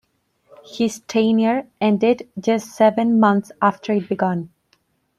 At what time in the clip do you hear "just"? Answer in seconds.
2.39-2.75